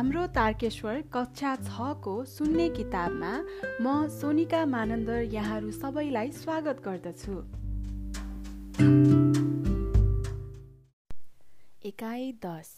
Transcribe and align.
तारकेश्वर 0.00 1.00
कक्षा 1.12 1.56
छको 1.56 2.12
सुन्ने 2.24 2.68
किताबमा 2.68 3.32
म 3.80 4.08
सोनिका 4.08 4.60
मानन्दर 4.66 5.22
यहाँहरू 5.22 5.70
सबैलाई 5.70 6.30
स्वागत 6.32 6.80
गर्दछु। 6.86 7.34
एकाइ 11.84 12.32
दस 12.46 12.70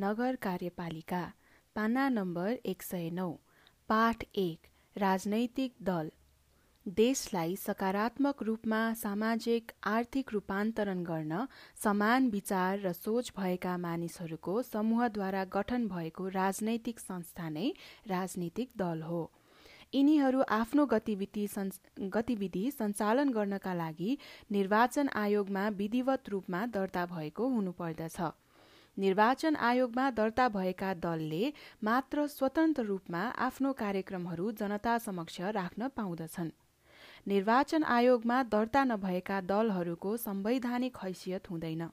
नगर 0.00 0.36
कार्यपालिका 0.36 1.22
पाना 1.76 2.08
नम्बर 2.08 2.52
एक 2.66 2.82
सय 2.82 3.10
नौ 3.10 3.30
पाठ 3.88 4.24
एक 4.34 4.68
राजनैतिक 4.96 5.74
दल। 5.82 6.10
देशलाई 6.86 7.54
सकारात्मक 7.56 8.42
रूपमा 8.42 8.78
सामाजिक 8.94 9.72
आर्थिक 9.84 10.32
रूपान्तरण 10.32 11.02
गर्न 11.04 11.38
समान 11.82 12.28
विचार 12.30 12.78
र 12.80 12.92
सोच 12.92 13.30
भएका 13.36 13.76
मानिसहरूको 13.76 14.52
समूहद्वारा 14.62 15.42
गठन 15.54 15.86
भएको 15.88 16.28
राजनैतिक 16.28 17.00
संस्था 17.00 17.48
नै 17.48 17.72
राजनीतिक 18.06 18.70
दल 18.76 19.02
हो। 19.02 19.22
यिनीहरू 19.94 20.42
आफ्नो 20.48 20.84
गतिविधि 20.86 21.46
गतिविधि 22.14 22.70
सञ्चालन 22.70 23.32
गर्नका 23.32 23.72
लागि 23.74 24.16
निर्वाचन 24.52 25.08
आयोगमा 25.16 25.68
विधिवत 25.78 26.28
रूपमा 26.28 26.60
दर्ता 26.76 27.06
भएको 27.06 27.48
हुनुपर्दछ। 27.54 28.20
निर्वाचन 28.96 29.56
आयोगमा 29.70 30.10
दर्ता 30.20 30.48
भएका 30.50 30.92
दलले 31.02 31.52
मात्र 31.84 32.26
स्वतन्त्र 32.28 32.84
रूपमा 32.84 33.24
आफ्नो 33.48 33.72
कार्यक्रमहरू 33.82 34.52
जनता 34.60 34.96
समक्ष 34.98 35.40
राख्न 35.58 35.88
पाउँदछन्। 35.96 36.50
निर्वाचन 37.26 37.82
आयोगमा 37.82 38.42
दर्ता 38.42 38.82
नभएका 38.84 39.40
दलहरूको 39.40 40.16
संवैधानिक 40.16 40.96
हैसियत 41.02 41.50
हुँदैन। 41.50 41.88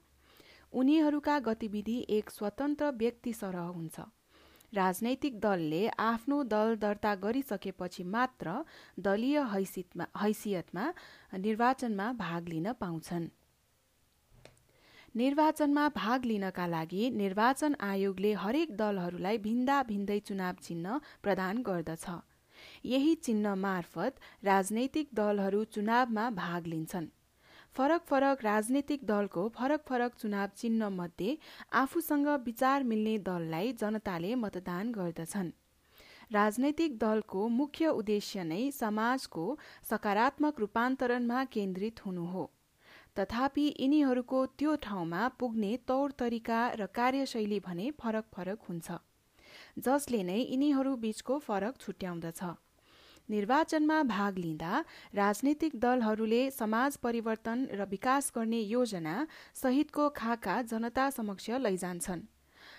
उनीहरूका 0.72 1.38
गतिविधि 1.38 1.96
एक 2.08 2.30
स्वतन्त्र 2.30 2.90
व्यक्ति 2.90 3.32
सरह 3.32 3.66
हुन्छ। 3.74 4.00
राजनैतिक 4.74 5.40
दलले 5.40 5.88
आफ्नो 5.88 6.42
दल 6.44 6.76
दर्ता 6.76 7.14
गरिसकेपछि 7.14 8.04
मात्र 8.04 8.52
दलीय 8.98 9.38
हैसियतमा 9.52 10.06
हैसियतमा 10.22 10.84
निर्वाचनमा 11.38 12.12
भाग 12.12 12.48
लिन 12.48 12.72
पाउँछन्। 12.72 13.26
निर्वाचनमा 15.16 15.88
भाग 15.88 16.24
लिनका 16.24 16.66
लागि 16.66 17.10
निर्वाचन 17.10 17.76
आयोगले 17.80 18.32
हरेक 18.34 18.76
दलहरूलाई 18.76 19.38
भिन्दा 19.38 19.82
भिन्दै 19.82 20.18
चुनाव 20.20 20.54
चिन्ह 20.62 21.00
प्रदान 21.22 21.62
गर्दछ। 21.62 22.06
यही 22.84 23.14
चिन्ह 23.24 23.54
मार्फत 23.54 24.20
राजनैतिक 24.44 25.08
दलहरू 25.14 25.64
चुनावमा 25.64 26.30
भाग 26.30 26.66
लिन्छन्। 26.66 27.06
फरक 27.76 28.02
फरक 28.06 28.44
राजनैतिक 28.44 29.04
दलको 29.04 29.48
फरक 29.48 29.84
फरक 29.88 30.14
चुनाव 30.14 30.48
चिन्ह 30.56 30.88
मध्ये 30.90 31.36
आफूसँग 31.72 32.28
विचार 32.44 32.82
मिल्ने 32.84 33.18
दललाई 33.18 33.72
जनताले 33.72 34.34
मतदान 34.34 34.92
गर्दछन्। 34.92 35.50
राजनैतिक 36.32 36.98
दलको 36.98 37.48
मुख्य 37.48 37.88
उद्देश्य 38.00 38.44
नै 38.44 38.70
समाजको 38.70 39.46
सकारात्मक 39.90 40.60
रूपान्तरणमा 40.60 41.44
केन्द्रित 41.52 42.04
हुनु 42.06 42.24
हो। 42.26 42.44
तथापि 43.18 43.66
यिनीहरूको 43.80 44.44
त्यो 44.58 44.76
ठाउँमा 44.82 45.26
पुग्ने 45.38 45.76
तौर 45.86 46.14
तरिका 46.18 46.60
र 46.74 46.86
कार्यशैली 46.94 47.60
भने 47.60 47.90
फरक 48.00 48.24
फरक 48.34 48.58
हुन्छ। 48.68 48.98
जसले 49.76 50.22
नै 50.22 50.38
यिनीहरू 50.40 50.96
बीचको 50.96 51.38
फरक 51.38 51.80
छुट्याउँदछ। 51.80 52.42
निर्वाचनमा 53.28 54.02
भाग 54.02 54.38
लिँदा 54.38 54.84
राजनीतिक 55.14 55.78
दलहरूले 55.80 56.40
समाज 56.50 56.96
परिवर्तन 56.96 57.66
र 57.72 57.84
विकास 57.90 58.32
गर्ने 58.36 58.60
योजना 58.60 59.14
सहितको 59.54 60.08
खाका 60.10 60.60
जनता 60.62 61.08
समक्ष 61.10 61.50
लैजान्छन् 61.60 62.22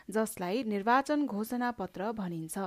जसलाई 0.10 0.64
निर्वाचन 0.64 1.26
घोषणा 1.26 1.72
पत्र 1.72 2.12
भनिन्छ। 2.12 2.58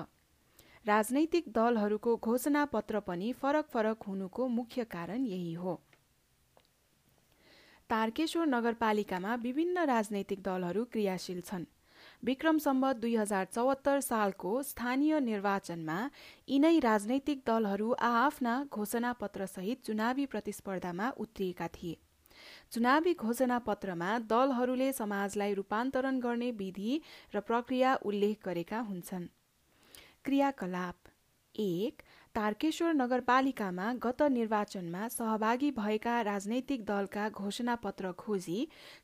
राजनैतिक 0.85 1.49
दलहरूको 1.53 2.17
घोषणा 2.17 2.65
पत्र 2.65 3.01
पनि 3.01 3.33
फरक 3.33 3.67
फरक 3.69 4.03
हुनुको 4.03 4.49
मुख्य 4.49 4.85
कारण 4.85 5.25
यही 5.27 5.53
हो। 5.55 5.81
तारकेश्वर 7.91 8.47
नगरपालिकामा 8.47 9.35
विभिन्न 9.35 9.85
राजनैतिक 9.87 10.43
दलहरू 10.43 10.85
क्रियाशील 10.85 11.41
छन्। 11.41 11.65
विक्रम 12.23 12.59
सम्बत 12.59 12.97
दुई 12.97 13.15
हजार 13.17 13.45
चौहत्तर 13.45 14.01
सालको 14.01 14.63
स्थानीय 14.63 15.19
निर्वाचनमा 15.21 15.99
यिनै 16.49 16.79
राजनैतिक 16.79 17.43
दलहरू 17.47 17.93
आआफ्ना 18.01 18.55
घोषणा 18.73 19.13
पत्रसहित 19.13 19.85
चुनावी 19.85 20.27
प्रतिस्पर्धामा 20.27 21.11
उत्रिएका 21.17 21.69
थिए। 21.69 21.97
चुनावी 22.73 23.15
घोषणा 23.15 23.59
पत्रमा 23.59 24.19
दलहरूले 24.33 24.93
समाजलाई 24.93 25.55
रूपान्तरण 25.55 26.19
गर्ने 26.21 26.51
विधि 26.51 27.01
र 27.35 27.41
प्रक्रिया 27.41 27.95
उल्लेख 28.05 28.45
गरेका 28.45 28.81
हुन्छन्। 28.81 29.27
क्रियाकलाप 30.25 31.15
एक 31.55 32.03
तारकेश्वर 32.39 32.93
नगरपालिकामा 32.95 33.85
गत 34.03 34.23
निर्वाचनमा 34.33 35.07
सहभागी 35.09 35.71
भएका 35.71 36.21
राजनैतिक 36.23 36.85
दलका 36.87 37.29
घोषणापत्र 37.31 38.13
खोजी 38.19 38.59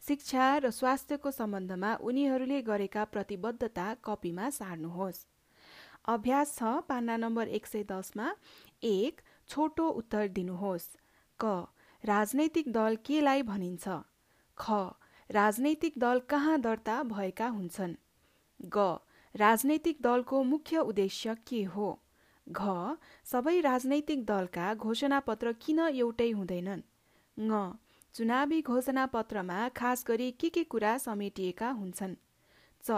शिक्षा 0.08 0.44
र 0.58 0.70
स्वास्थ्यको 0.70 1.30
सम्बन्धमा 1.30 1.90
उनीहरूले 2.00 2.60
गरेका 2.68 3.04
प्रतिबद्धता 3.14 3.86
कपीमा 4.04 4.50
सार्नुहोस्। 4.58 5.18
अभ्यास 6.14 6.54
छ 6.58 6.74
पान्ना 6.88 7.16
नम्बर 7.16 7.48
एक 7.58 7.66
सय 7.66 7.82
दसमा 7.90 8.28
एक 8.84 9.20
छोटो 9.48 9.88
उत्तर 10.02 10.28
दिनुहोस्। 10.38 10.86
क 11.40 11.66
राजनैतिक 12.04 12.72
दल 12.78 13.00
केलाई 13.02 13.42
भनिन्छ? 13.50 13.98
ख 14.58 14.78
राजनैतिक 15.30 15.98
दल 15.98 16.24
कहाँ 16.28 16.60
दर्ता 16.60 17.02
भएका 17.10 17.50
हुन्छन्? 17.58 17.98
ग 18.60 18.88
राजनैतिक 19.34 20.02
दलको 20.02 20.42
मुख्य 20.54 20.86
उद्देश्य 20.86 21.36
के 21.48 21.62
हो? 21.74 21.90
घ 22.46 22.60
सबै 23.26 23.60
राजनैतिक 23.60 24.24
दलका 24.26 24.66
घोषणापत्र 24.76 25.52
किन 25.60 25.78
एउटै 25.80 26.30
हुँदैनन्? 26.30 26.82
ङ 27.36 27.50
चुनावी 28.14 28.60
घोषणापत्रमा 28.62 29.58
खास 29.76 30.04
गरी 30.08 30.30
के 30.40 30.48
के 30.48 30.64
कुरा 30.64 30.96
समेटिएका 30.98 31.70
हुन्छन्? 31.70 32.14
च 32.84 32.88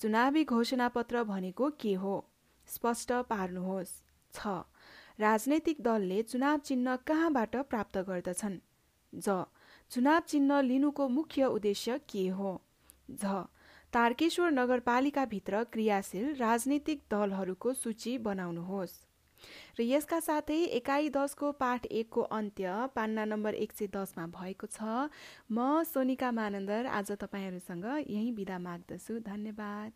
चुनावी 0.00 0.44
घोषणापत्र 0.44 1.22
भनेको 1.24 1.70
के 1.80 1.94
हो? 1.94 2.14
स्पष्ट 2.68 3.12
पार्नुहोस्। 3.30 3.92
छ 4.34 4.46
राजनैतिक 5.20 5.80
दलले 5.80 6.22
चुनाव 6.22 6.58
चिन्ह 6.58 6.96
कहाँबाट 7.08 7.56
प्राप्त 7.70 7.98
गर्दछन्? 8.08 8.56
ज 9.12 9.44
चुनाव 9.90 10.20
चिन्ह 10.28 10.60
लिनुको 10.60 11.08
मुख्य 11.08 11.44
उद्देश्य 11.56 11.98
के 12.10 12.26
हो? 12.28 12.50
झ 13.10 13.44
तारकेश्वर 13.96 14.50
नगरपालिकाभित्र 14.50 15.62
क्रियाशील 15.72 16.34
राजनीतिक 16.36 16.98
दलहरूको 17.10 17.72
सूची 17.72 18.16
बनाउनुहोस्। 18.18 18.96
र 19.78 19.82
यसका 19.82 20.18
साथै 20.20 20.58
एकाइ 20.78 21.08
दसको 21.08 21.52
पाठ 21.52 21.86
एकको 21.90 22.22
अन्त्य 22.38 22.74
पान्ना 22.92 23.24
नम्बर 23.24 23.54
एक 23.56 23.72
सय 23.72 23.88
दसमा 23.88 24.26
भएको 24.36 24.66
छ। 24.66 25.08
म 25.48 25.82
सोनिका 25.88 26.30
मानन्दर 26.30 26.86
आज 26.92 27.12
तपाईँहरूसँग 27.16 27.86
यही 28.04 28.32
बिदा 28.32 28.58
माग्दछु। 28.58 29.18
धन्यवाद। 29.24 29.92